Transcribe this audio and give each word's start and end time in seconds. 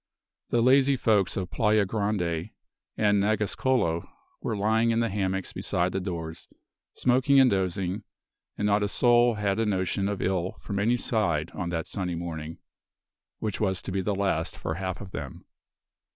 The 0.49 0.63
lazy 0.63 0.97
folks 0.97 1.37
of 1.37 1.51
Playa 1.51 1.85
Grande 1.85 2.49
and 2.97 3.19
Nagascolo 3.21 4.09
were 4.41 4.57
lying 4.57 4.89
in 4.89 4.99
the 4.99 5.09
hammocks 5.11 5.53
beside 5.53 5.91
the 5.91 5.99
doors, 5.99 6.49
smoking 6.95 7.39
and 7.39 7.51
dozing, 7.51 8.01
and 8.57 8.65
not 8.65 8.81
a 8.81 8.87
soul 8.87 9.35
had 9.35 9.59
a 9.59 9.65
notion 9.67 10.09
of 10.09 10.19
ill 10.19 10.57
from 10.59 10.79
any 10.79 10.97
side 10.97 11.51
on 11.51 11.69
that 11.69 11.85
sunny 11.85 12.15
morning, 12.15 12.57
which 13.37 13.61
was 13.61 13.79
to 13.83 13.91
be 13.91 14.01
the 14.01 14.15
last 14.15 14.57
for 14.57 14.73
half 14.73 15.01
of 15.01 15.11
them. 15.11 15.45